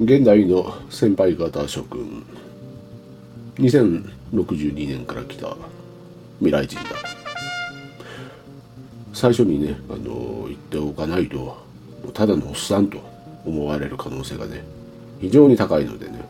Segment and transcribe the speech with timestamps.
[0.00, 2.24] 現代の先輩方諸君。
[3.56, 5.56] 2062年から来た
[6.38, 7.18] 未来人だ。
[9.18, 11.56] 最初にねあの言っておかないと
[12.14, 13.00] ただのおっさんと
[13.44, 14.62] 思われる可能性がね
[15.20, 16.20] 非常に高いのでね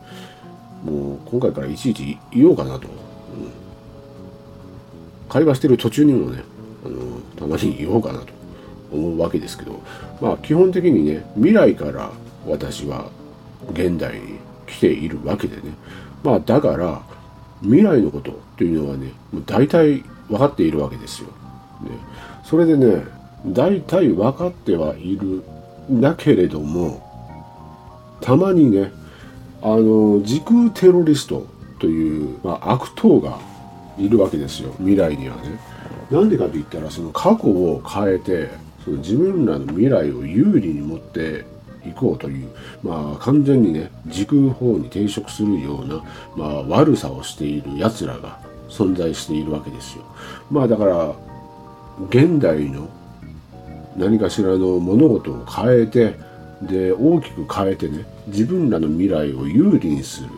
[0.83, 2.93] もう今回からいちいち言おうかなと、うん、
[5.29, 6.41] 会話してる途中にもね
[6.83, 8.33] あのたまに言おうかなと
[8.91, 9.83] 思うわけですけど
[10.19, 12.11] まあ基本的にね未来から
[12.47, 13.11] 私は
[13.71, 15.73] 現代に来ているわけでね
[16.23, 17.01] まあだから
[17.61, 21.29] 未来のことというのはねもう大体分かっているわけですよ。
[21.81, 21.91] ね、
[22.43, 23.03] それでね
[23.45, 25.43] 大体分かってはいる
[25.91, 27.01] んだけれども
[28.21, 28.91] たまにね
[29.61, 31.47] あの時空テロリスト
[31.79, 33.39] という、まあ、悪党が
[33.97, 35.59] いるわけですよ未来にはね。
[36.11, 38.49] なんでかと言ったらその過去を変えて
[38.83, 41.45] その自分らの未来を有利に持って
[41.85, 42.49] いこうという、
[42.83, 46.03] まあ、完全にね時空法に抵触するような、
[46.35, 50.03] まあ、悪さをしているやつらが存在しているわけですよ。
[50.51, 51.15] まあだから
[52.09, 52.89] 現代の
[53.97, 56.15] 何かしらの物事を変えて
[56.61, 60.29] で大きく変えてね自分らの未来を有利にする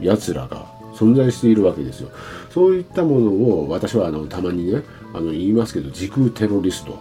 [0.00, 2.10] やつらが存在しているわけですよ。
[2.50, 4.82] そういったものを私はあのたまにね
[5.14, 6.98] あの言いますけど時空テロリスト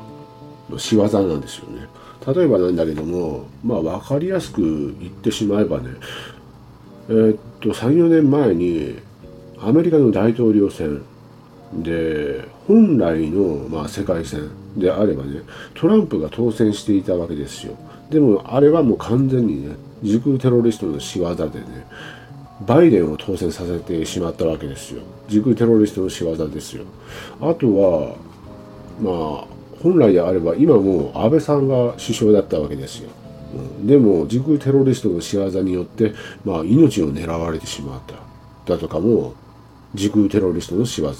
[0.69, 1.87] の仕業なんですよね。
[2.25, 5.89] 例えばなんだけどもまあ分かりやすく言ってしまえばね
[7.09, 8.99] えー、っと34年前に
[9.59, 11.01] アメリカの大統領選
[11.73, 15.41] で本来の、まあ、世界戦であればね
[15.73, 17.75] トランプが当選していたわけですよ。
[18.09, 21.87] でもあれはもう完全にね時空テロリストの仕業でね
[22.65, 25.01] バイデンを当選させてしまったわけですよ。
[25.27, 26.83] 時空テロリストの仕業ですよ。
[27.39, 28.15] あとは
[29.01, 29.50] まあ
[29.81, 33.09] 本来であれば今も安倍さんが首相だったわけですよ。
[33.53, 36.13] うん、でも時空テロリストの仕業によって、
[36.45, 38.15] まあ、命を狙われてしまった。
[38.73, 39.33] だとかも
[39.93, 41.11] 時空テロリストの仕業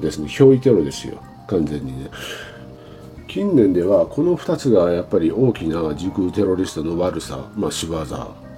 [0.00, 0.26] ですね。
[0.28, 1.20] 憑依テロですよ。
[1.48, 2.10] 完全にね。
[3.28, 8.04] 近年ではこの2つがやっぱり大きな時空テロリストの悪さ、まあ、仕業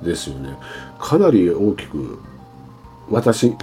[0.03, 0.56] ですよね。
[0.99, 2.19] かなり大きく
[3.10, 3.55] 私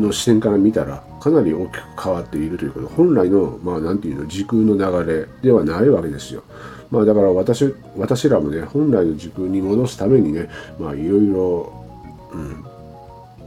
[0.00, 6.42] の視点から見たらかなり大きく変わっているということ本来のまあ何て言うの時空の流れではないわけですよ。
[6.90, 11.72] まあだから私私らもね本来の時空に戻すためにねまあいろいろ、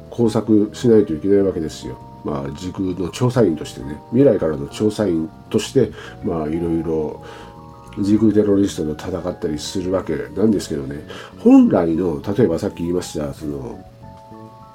[0.10, 1.98] 工作しないといけないわけですよ。
[2.24, 5.92] まあ時空の調査員としてね未来からの調査員として
[6.24, 7.24] まあいろいろ
[8.00, 11.02] 時空テロリストと戦ったりするわけなんですけどね
[11.40, 13.84] 本来の例えばさっき言いましたその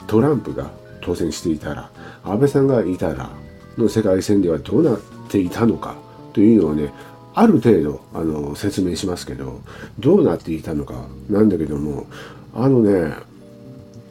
[0.07, 1.91] トランプが当選していたら
[2.25, 3.31] 安倍さんがいたら
[3.77, 5.97] の世界戦ではどうなっていたのか
[6.33, 6.93] というのをね
[7.35, 9.61] ある程度あの説明しますけど
[9.99, 12.07] どうなっていたのかなんだけども
[12.55, 13.15] あのね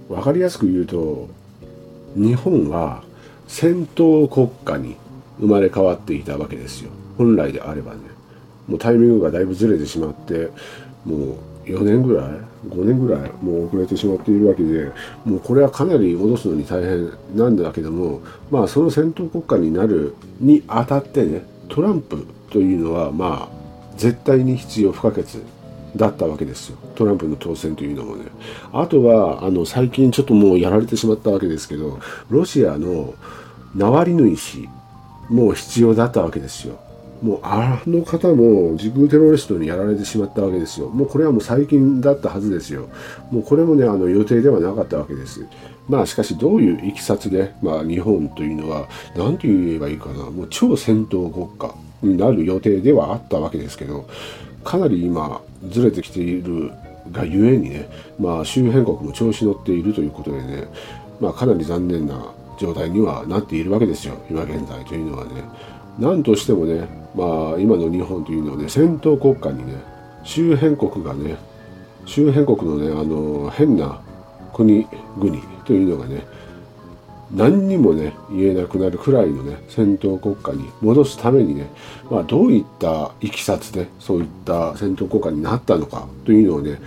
[0.08, 1.28] 分かりやすく言うと
[2.16, 3.04] 日本は
[3.48, 4.96] 戦闘国家に
[5.40, 6.90] 生まれ変わっていたわけですよ。
[7.18, 8.00] 本来であればね。
[8.68, 10.50] もうタイミングがだいぶずれてしまって
[11.06, 11.36] もう
[11.68, 12.30] 4年ぐらい
[12.70, 13.32] ？5年ぐらい？
[13.42, 14.92] もう遅れてしまっているわけで
[15.26, 23.58] もうこれはかなり戻すのに大変なんだけどもまあその戦闘国家になるにあたってねトランプというのはまあ
[23.98, 25.26] 絶対に必要不可欠
[25.96, 26.78] だったわけですよ。
[26.96, 28.26] トランプの当選というのもね。
[28.72, 33.16] あとはあの最近ちょっともうやられてしまったわけですけどロシアの
[33.76, 34.70] ナワリヌイ氏
[35.30, 36.80] も必要だったわけですよ。
[37.22, 40.90] もうあの方も時空テロリストにやられてしまったわけですよ。
[40.90, 42.90] もうこれはもう最近だったはずですよ。
[43.32, 45.46] もうこれもね、あの予定ではなかったわけです。
[45.90, 51.74] まあしかしどういういきさつで、まあ日本というのは、何と言えばいいかな、もう超戦闘国家
[52.04, 54.06] になる予定ではあったわけですけど、
[54.64, 56.72] かなり今ずれてきている
[57.12, 57.90] がゆえにね、
[58.20, 60.68] まあ周辺国も調子乗っているということでね、
[61.20, 65.44] まあかなり残念な状態にはなっているわけですよ、今現在というのはね。
[66.00, 69.82] 何としてもね、まあ、今の日本というのはね、戦闘国家にね、
[70.24, 71.36] 周辺国がね、
[72.06, 74.00] 周辺国のね、あの、変な
[74.54, 76.24] 国々というのがね、
[77.32, 81.68] 何にもね、言えなくなるくらいのね、戦闘国家に戻すためにね、
[82.12, 86.80] まあ、どういったいきさつで、そういった戦闘国家になったのかというのをね、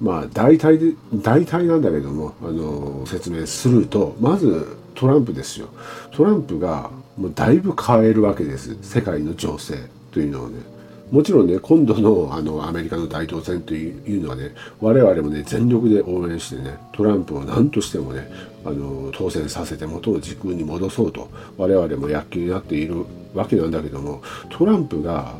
[0.00, 5.68] まあ、大体で、大体なんだけども、あの、説明すると、まず、トランプですよ。
[6.10, 8.76] トランプがもうだいぶ変えるわけです。
[8.82, 9.76] 世界の情勢
[10.12, 10.76] というのをね。
[11.10, 18.28] もちろんね今度のあのアメリカの大統領選というのはね我々もね全力で応援してねトランプを何としてもね
[18.64, 24.20] あの当選させて元の時空に戻そうと我々も躍起になっているわけなんだけども
[24.50, 25.34] トランプが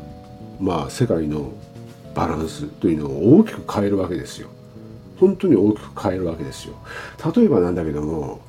[0.61, 1.51] まあ世界の
[2.15, 4.47] バランスというのを大きく変えるわけですよ。
[5.19, 6.75] 本当に大きく変えるわけですよ。
[7.35, 8.39] 例えばなんだけども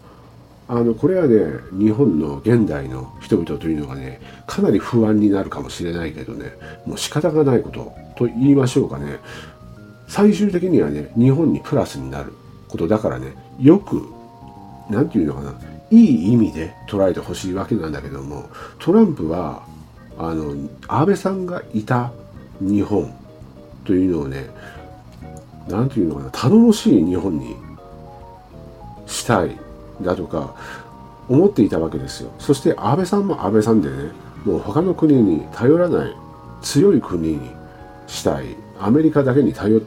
[0.68, 1.36] あのこれはね
[1.72, 6.52] 日本の現代の人々というのがねかなり不安になるかもしれないけどね
[6.84, 9.18] もう仕方がないことと言いましょうかね。
[10.08, 12.32] 最終的にはね日本にプラスになる
[12.68, 14.08] ことだからねよく
[14.90, 15.54] 何て言うのかな
[15.90, 18.48] いい意味で捉えてほしいわけなんだけども
[18.78, 19.62] トランプは
[20.18, 20.54] あの
[20.86, 22.12] 安倍さんがいた
[22.60, 23.14] 日本
[23.84, 24.50] というのをね
[25.68, 27.56] 何て言うのかな頼もしい日本に
[29.06, 29.67] したい。
[30.00, 30.54] だとか
[31.28, 32.30] 思っていたわけですよ。
[32.38, 34.10] そして安倍さんも安倍さんでね
[34.44, 36.14] もう他の国に頼らない
[36.62, 37.50] 強い国に
[38.06, 39.80] したいアメリカだけに頼っ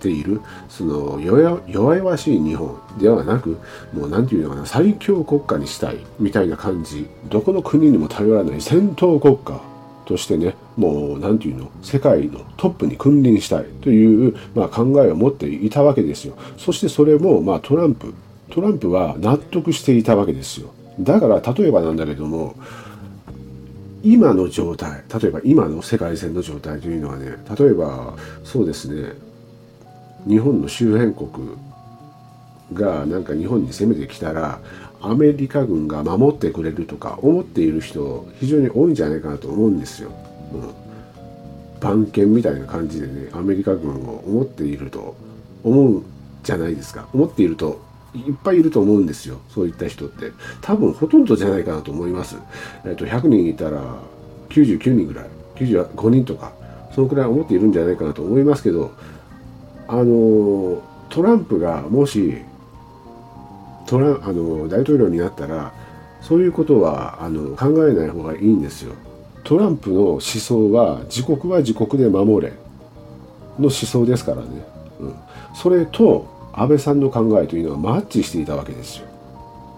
[0.00, 3.60] ているその弱々しい日本ではなく
[3.92, 9.60] もう何て言うのかな最強国家にしたいみたいな感じどこの国にも頼らない戦闘国家
[10.04, 16.36] としてねもう何て言うの世界のトップに君臨したいという、まあ、考えを持っていたわけですよ。
[16.56, 18.12] そしてそれも、まあ、トランプ
[18.52, 22.54] トランプは納得していたわけですよだから例えばなんだけども
[24.02, 28.14] 今の状態例えば今の世界線の状態というのはね例えば
[28.44, 29.14] そうですね
[30.26, 31.56] 日本の周辺国
[32.74, 34.60] がなんか日本に攻めてきたら
[35.00, 40.12] アメリカ軍が守ってくれるとか思っている人非常に多いんじゃないかなと思うんですよ。
[40.52, 45.16] うん、番犬みたいな感じでねアメリカ軍を思っていると
[45.64, 46.02] 思う
[46.44, 47.80] じゃないですか思っていると
[48.14, 50.32] いっぱいいると思うんですよそういった人って。
[50.60, 52.36] 多分ほとんどじゃないかなと思います、
[52.84, 53.80] えーと、100人いたら
[54.50, 55.26] 99人ぐらい
[55.56, 56.52] 95人とか
[56.94, 58.92] そのくらい思っているんじゃないかなと思いますけど
[59.88, 62.38] あのトランプがもし
[63.86, 65.72] トラあの大統領になったら
[66.20, 68.94] そういうことはあの考えない方がいいんですよ。
[69.44, 72.52] トランプの思想は自国は自国で守れ
[73.58, 74.48] の思想ですからね、
[75.00, 75.14] うん、
[75.52, 79.06] それと安倍さんの考えというのはマッチしていたわけですよ。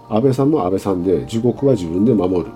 [0.09, 2.51] 安倍さんも安倍さんで自国は自分で守る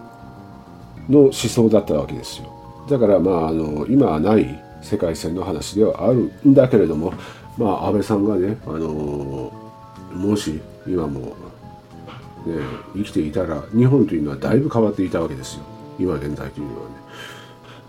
[1.09, 2.53] の思想だったわけですよ。
[2.89, 7.13] だからまああの今はない世界線の話ではあるんだけれども
[7.57, 9.51] まあ安倍さんがねあの
[10.13, 11.33] もし今も、ね、
[12.95, 15.63] 生きていたら日本というのはだいぶ変わっていたわけですよ
[15.99, 16.95] 今現在というのはね。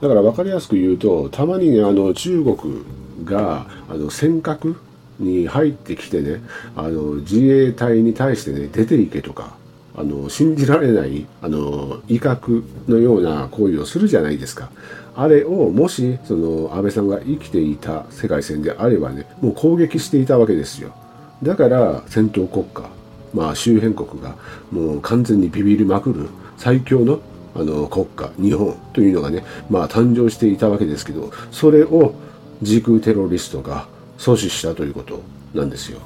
[0.01, 2.85] だから分かりやすく言うとたまにねあの中国
[3.25, 4.77] があの尖閣
[5.21, 6.41] に入ってきてね
[6.77, 9.55] あの自衛隊に対してね出ていけとか
[9.97, 14.71] あの信じられないあの威嚇のような行為をするじゃないですか。
[15.17, 20.95] あれをもしその安倍さんが生きていた世界線であればねもう攻撃していたわけですよ。
[21.43, 22.89] だから戦闘国家
[23.35, 24.37] まあ周辺国が
[24.71, 27.21] もう完全にビビりまくる最強の
[27.55, 32.15] あの国家日本というのがねまあ誕生していたわけですけどそれを
[32.63, 33.89] 時空テロリストが
[34.21, 35.23] 阻止したということ
[35.55, 35.99] なんですよ。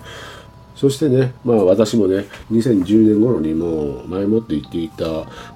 [0.76, 5.04] そしてね、まあ私もね、2010年頃にもう前もって言っていた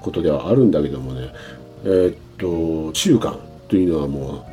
[0.01, 1.33] ことではあるんだけどもね、
[1.85, 3.39] えー、っと、中間
[3.69, 4.45] というのはも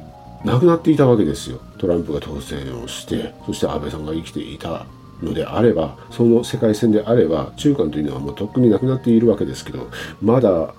[0.45, 1.61] うなくなっていたわけですよ。
[1.79, 4.87] トランプが当選をして、そして安倍さんが生きていた
[5.21, 9.89] のであれば、その世界線であれば、中間というのはもうとっくになくなっているわけですけど、
[10.23, 10.75] まだ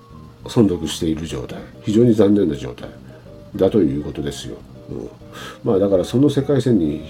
[0.46, 2.90] 存続している状態、非常に残念な状態
[3.56, 4.58] だということですよ。
[4.90, 5.10] うん、
[5.64, 7.06] まあだからその世界線に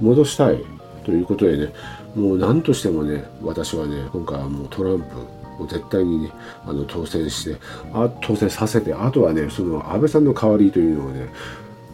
[0.00, 0.58] 戻したい
[1.04, 1.72] ということでね
[2.14, 6.30] もう何としてもね私はね今回はもうトランプを絶対にね
[6.64, 7.60] あの当選して
[7.92, 11.28] あ当選させてあとはねその安倍さんの代わりというのはね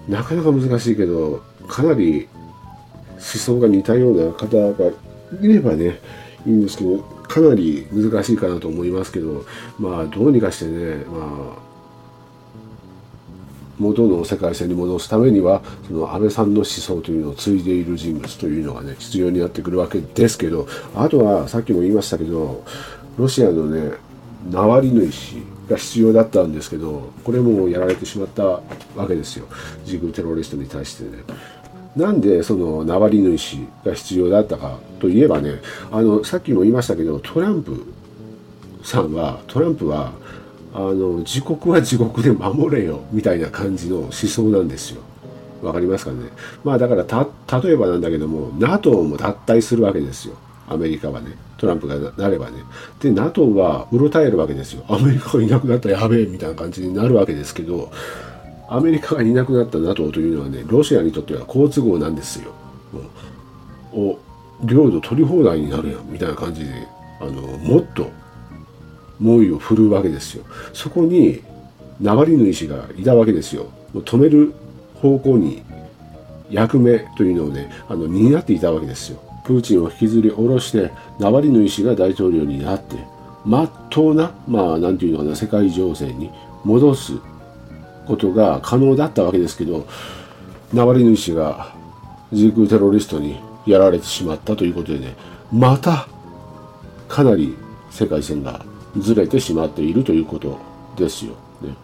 [0.08, 2.28] なかなか難しいけどかなり
[3.12, 4.90] 思想が似たような方が
[5.42, 5.98] いればね
[6.46, 9.44] いいんですけどかなり難しいかなと思いますけど
[9.78, 11.65] まあどうにかしてねまあ
[13.78, 22.64] 元の世界線に戻すためにはその安倍さんの思想というのを継いでいる人物というのがね必要になってくるわけですけどあとはさっきも言いましたけど
[23.18, 23.92] ロシアのね
[24.50, 28.62] ナワリヌイ氏が必要だったんですけどこれもやられてしまったわ
[29.08, 29.46] けですよ
[29.84, 31.24] 自軍テロリストに対してね。
[31.96, 37.86] なんでそのナワリヌイ氏が必要だったかといえばねあのさっきも言いましたけどトランプ
[38.84, 40.12] さんはトランプは
[40.76, 45.00] あの自国は自国で守れよみたいな感じの思想なんですよ。
[45.62, 46.28] わかりますかね？
[46.64, 47.26] まあだからた、
[47.62, 50.34] 例えばなんだけども、NATO も脱退するわけですよ。
[50.68, 51.28] アメリカはね。
[51.56, 52.58] トランプがなればね。
[53.00, 54.84] で、NATO はうろたえるわけですよ。
[54.88, 57.90] アメリカがいなくなったらやべえみたいな感じになるわけですけど、
[58.68, 62.50] アメリカがいなくなった NATO というのはね、ロシアにとっては好都合なんですよ。
[63.94, 64.18] お、
[64.62, 66.70] 領土取り放題になるやんみたいな感じで、
[67.22, 68.10] あの、もっと
[69.18, 70.44] 猛威を振るうわけですよ。
[70.72, 71.42] そこに
[72.00, 73.70] ナワリヌイ氏がいたわけですよ。
[73.94, 74.52] 止める
[74.94, 75.62] 方向に
[76.50, 79.20] 役目というのをねあの担っていたわけですよ。
[79.44, 82.96] プーチンを引きずり下ろしてナワリヌイ氏が大統領になって
[83.44, 86.30] まっとうなまあ何て言うのかな世界情勢に
[86.64, 87.12] 戻す
[88.06, 89.86] ことが可能だったわけですけど
[90.72, 91.72] ナワリヌイ氏が
[92.32, 95.14] 人空テロリストにやられてしまったということでね
[95.52, 96.08] また
[97.08, 97.56] かなり
[97.90, 98.64] 世界線が
[98.98, 100.58] ずれてしまっているということ
[100.96, 101.32] ですよ。
[101.62, 101.74] ね、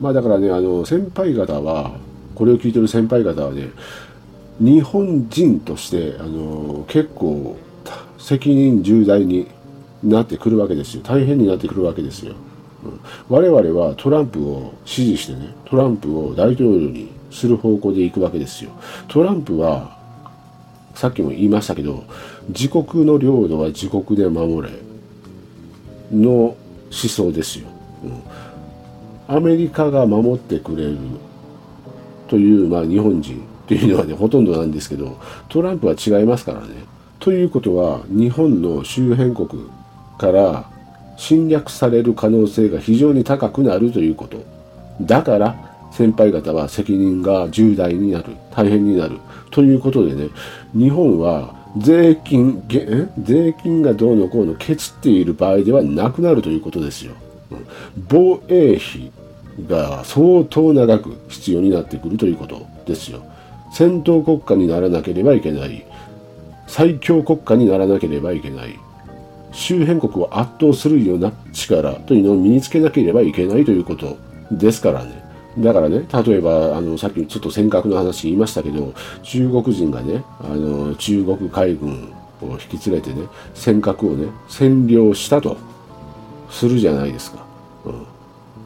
[0.00, 1.92] まあだからねあの先輩方は
[2.34, 3.70] これを聞いてる先輩方はね
[4.60, 7.56] 日本人としてあの結構
[8.18, 9.48] 責任重大に
[10.02, 11.02] なってくるわけですよ。
[11.02, 12.34] 大変になってくるわけですよ、
[12.84, 18.70] うん、我々はトランプを支持してねトランプを大統領にする方向で行くわけですよ。
[19.08, 19.96] トランプは
[20.94, 22.04] さっきも言いましたけど
[22.48, 24.85] 自国の領土は自国で守れ。
[26.12, 26.56] の思
[26.90, 27.68] 想ですよ、
[29.28, 30.98] うん、アメリカが守ってくれる
[32.28, 33.36] という、まあ、日本人
[33.66, 36.68] っていうのはねほとんどなんですけどトランプは違いますからね。
[37.18, 39.68] ということは日本の周辺国
[40.18, 40.70] から
[41.16, 44.38] 侵略される可能性が非常に高くなるということ。
[45.00, 45.56] だから
[45.90, 48.36] 先輩方は責任が重大になる。
[48.52, 49.18] 大変になる。
[49.50, 50.28] ということでね
[50.74, 52.62] 日本は税金
[53.18, 57.12] 税金がどうのこうのケチっている場合ではなくなるということですよ。
[58.08, 59.12] 防衛費
[59.68, 63.22] が相当長く必要になってくるということですよ。
[63.72, 65.84] 戦闘国家にならなければいけない。
[66.66, 68.78] 最強国家にならなければいけない。
[69.52, 74.16] 周辺国を圧倒するような力というのを身につけなければいけないということ
[74.50, 75.25] ですからね。
[75.58, 83.22] だからね、例えば、あの、さっきちょっと尖閣の話言いましたけど、中国人がね、あの、中国海軍を引き連れてね、
[83.54, 85.56] 尖閣をね、占領したと
[86.50, 87.38] するじゃないですか。
[87.86, 88.06] うん。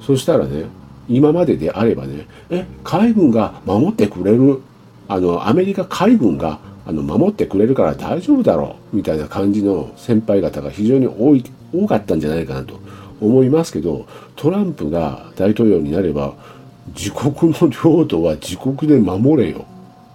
[0.00, 0.64] そしたらね、
[1.08, 4.60] 今までであればね、え、海軍が守ってくれる、
[5.06, 6.58] あの、アメリカ海軍が
[6.90, 12.80] あの守ってくれるから大丈夫だろうみたいな感じの先輩方が非常に多い多かったんじゃないかなと
[13.20, 16.34] 思いますけどトランプが大統領になれば
[16.88, 19.64] 自国の領土は自国で守れよ。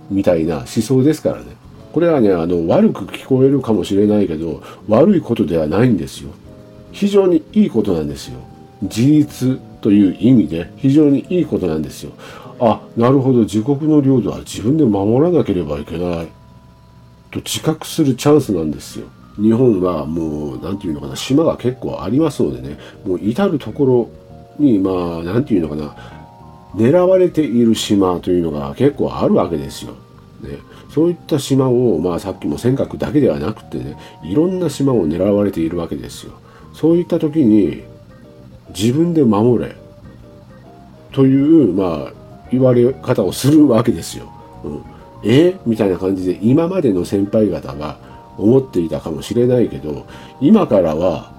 [0.10, 1.46] みたいな思想ですからね。
[1.94, 6.30] これはねあの悪く聞こえるかもしれないけど悪いことではないんですよ。
[6.92, 8.40] 非常にいいことなんですよ。
[8.82, 12.12] 自立という意味で非常にいいことなんですよ。
[12.60, 13.40] あなるほど。
[13.40, 16.28] 自国の領土は自分で守らなければいけない。
[17.32, 19.08] と自覚するチャンスなんですよ。
[19.38, 24.10] 日本はもう、何て言うのかな、島が結構ありますのでね、もう至る所
[24.58, 25.96] に、まあ、何て言うのかな、
[26.76, 29.94] 狙われている島というのが結構あるわけですよ。
[30.42, 36.34] ね、そういった島を、まあさっきも尖閣だけではなくてね、いろんな島を狙われているわけですよ。
[36.74, 37.84] そういった時に、
[38.78, 39.76] 自分で守れ、
[41.14, 42.14] という、まあ、
[42.52, 44.30] 言われ方をするわけですよ。
[44.64, 44.82] うん
[45.24, 45.56] え？
[45.66, 47.98] みたいな感じで今までの先輩方が
[48.38, 50.06] 思っていたかもしれないけど
[50.40, 51.34] 今からは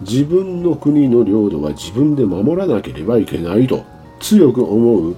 [0.00, 3.84] 自分の国の領土は自分で守らなければいけないと
[4.20, 5.16] 強く思う思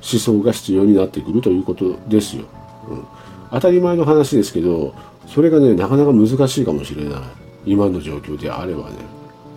[0.00, 2.44] 想が必要になってくるということですよ。
[2.88, 3.04] うん、
[3.50, 4.94] 当たり前の話ですけど
[5.26, 7.20] それがねなかなか難しいかもしれない
[7.66, 8.96] 今の状況であればね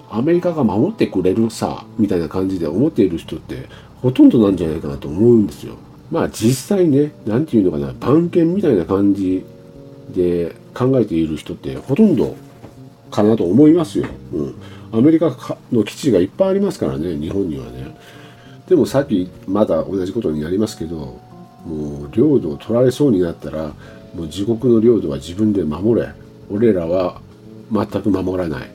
[0.09, 3.67] アメリカが守ってくれるさみたいな感じで思っている人って
[4.01, 5.75] ほとんどなんじゃないかなと思うんですよ。
[6.11, 9.45] まあ実際ね、なんていうのかな、番犬みたいな感じ
[10.09, 12.35] で考えている人ってほとんど
[13.09, 14.07] かなと思いますよ。
[14.33, 14.55] うん。
[14.91, 15.37] アメリカ
[15.71, 17.95] の基地がいっぱいありますからね、日本にはね。
[18.71, 21.19] でもさっきまだ同じことになりますけど、
[21.65, 23.73] もう領土を取られそうになったら、も
[24.19, 26.07] う自国の領土は自分で守れ。
[26.49, 27.19] 俺らは
[27.69, 28.69] 全く守らない。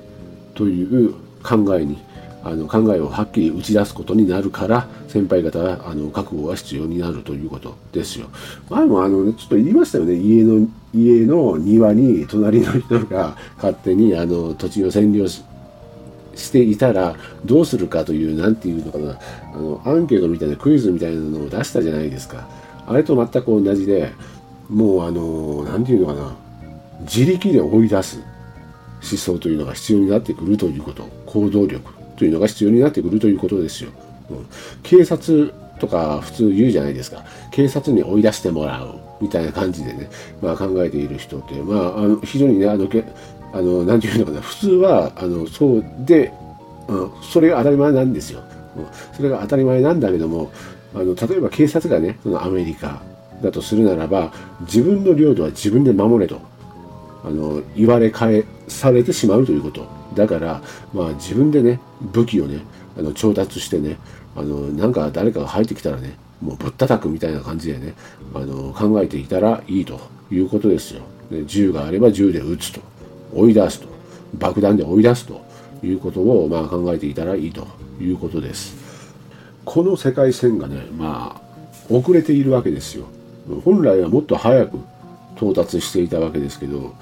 [0.55, 1.97] という考えに
[2.45, 8.29] あの考えをはっきり打ち出すことになるから先輩方はあの覚悟が必要になるということですよ。
[8.69, 15.43] 前もあの、ね、ちょっと言いましたよね家の家の庭に隣の人が勝手にあの土地を占領し
[16.37, 19.19] していたらどうするかという何て言うのかな
[19.55, 22.47] あのアンケートみたいなクイズみたいなのを出したじゃないですか。
[22.87, 24.13] あれと全く同じで
[24.69, 26.37] もうあの何て言うのかな
[27.01, 28.21] 自力で追い出す
[29.03, 33.91] 思想というのが必要になってくるということ行動力というのが必要になってくるということですよ。
[34.31, 34.47] うん、
[34.83, 37.25] 警察とか普通言うじゃないですか。
[37.51, 40.09] 警察に追い出してもらうみたいな感じでね、
[40.41, 42.89] まあ考えている人って、まあ、あの非常にね、あの、
[43.57, 46.33] あの、なんていうのかな、普通は、あの、そうで、
[46.89, 48.43] うん、それが当たり前なんですよ。
[48.77, 48.87] うん、
[49.17, 50.51] それが当たり前なんだけども、
[50.95, 53.01] あの、例えば警察がね、そのアメリカ
[53.43, 56.41] だとするならば、自分の領土は自分で守れと、
[57.25, 59.87] あの、言われ返されてしまうということ。
[60.15, 62.61] だから、まあ自分でね、武器をね、
[62.99, 63.97] あの調達してね、
[64.37, 67.95] あの、なんか誰かが入ってきたらね、もうぶったたくみたいな感じでね
[68.35, 71.03] あの考えていたらいいということですよ。
[71.31, 72.81] で銃があれば銃で撃つと
[73.37, 73.89] 追い出すと
[74.35, 75.41] 爆弾で追い出すと
[75.83, 77.67] いうことをまあ考えていたらいいと
[78.01, 78.77] いうことです。
[79.65, 83.07] この世界線がねまあ遅れているわけですよ。
[83.65, 84.79] 本来はもっと早く
[85.37, 86.95] 到達していたわけですけど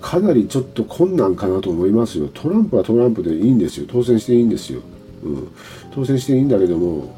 [0.00, 2.28] かなりちょっと困難かなと思いますよ。
[2.32, 3.86] トランプはトランプでいいんですよ。
[3.88, 4.80] 当選していいんですよ。
[5.22, 5.48] うん、
[5.92, 7.14] 当選していいんだけども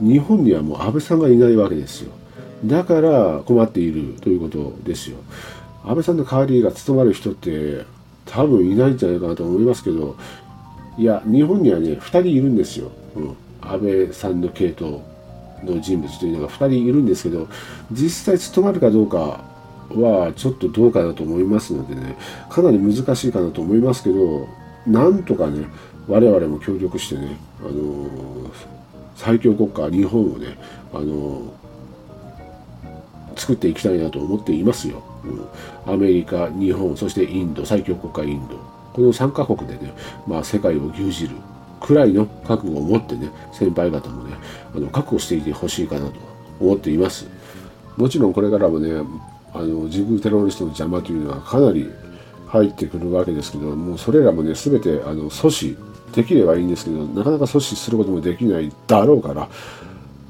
[0.00, 2.12] 日本にはもう安倍さんがいないわけですよ。
[2.64, 5.18] だから困っているということですよ。
[5.84, 7.84] 安倍さんの代わりが務まる人って
[8.26, 10.16] 多分いないんじゃないかなと思いますけど、
[10.96, 12.90] いや、日本にはね、2人いるんですよ。
[13.16, 15.00] うん、安倍さんの系統
[15.64, 17.48] の人物というのが2人いるんですけど、
[17.90, 19.40] 実際務まるかどうか
[19.90, 22.16] はちょっとどうかなと思いますのでね、
[22.48, 24.46] かなり難しいかなと思いますけど、
[24.86, 25.66] なんとかね、
[26.08, 28.50] 我々も協力してね、あのー、
[29.16, 30.58] 最強国家日本をね、
[30.92, 35.02] あのー、作っていきたいなと思っていますよ。
[35.86, 38.56] アメリカ、日本、そしてインド、最強国家インド。
[38.92, 39.92] この3カ国でね、
[40.26, 41.40] まあ、世界を牛耳る
[41.80, 44.36] くらいの覚悟を持ってね、先輩方もね、
[44.74, 46.12] あの覚悟していてほしいかなと
[46.60, 47.26] 思っています。
[47.96, 49.02] もちろんこれからもね、
[49.54, 51.90] あの自空テロリストの邪魔というのはかなり
[52.46, 59.48] 入ってくるわけですけどもうそれらもね全てあの阻止できればいいんですけどなかなか阻止することもできないだろうから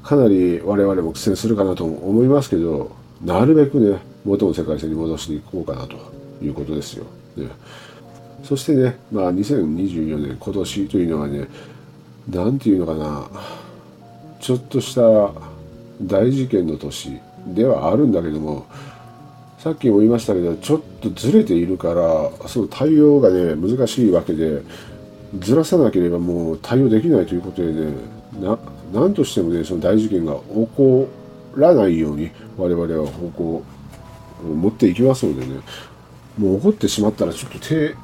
[0.03, 2.91] かなり我々も苦戦するかなと思いますけど
[3.23, 5.97] なるべくね元の世界線に戻していこうかなと
[6.41, 7.05] いうことですよ。
[7.35, 7.47] ね、
[8.43, 11.47] そしてね、まあ、2024年今年というのはね
[12.29, 13.27] 何て言うのかな
[14.39, 15.01] ちょっとした
[16.01, 18.65] 大事件の年ではあるんだけども
[19.57, 24.61] さっきも言いましたけどちょっとずれているからその対応がね難しいわけで
[25.39, 27.93] ずらさなければもう対応できないということでね
[28.41, 28.57] な
[28.93, 31.07] 何としてもねその大事件が起こ
[31.55, 33.63] らないように我々は方向を
[34.47, 35.61] 持っていきますのでね
[36.37, 37.95] もう怒ってしまったらちょっと手を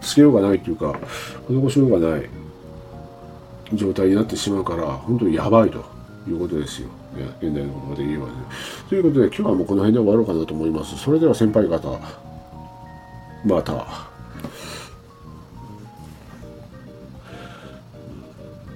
[0.00, 0.98] つけようがないというか
[1.48, 2.28] 施しようがない
[3.72, 5.84] 状態になってしまうから本当にやばいと
[6.28, 6.88] いうことですよ。
[7.14, 8.32] ね、現代の言葉で言えばね。
[8.88, 10.96] ということで今日はもうこの辺で終わろうかなと思います。
[10.98, 11.98] それでは先輩方、
[13.44, 14.11] また。